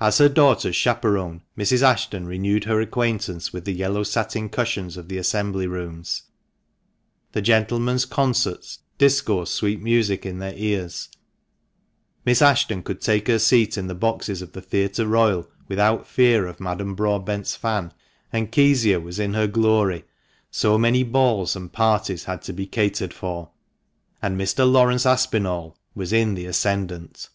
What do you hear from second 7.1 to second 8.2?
the Gentlemen's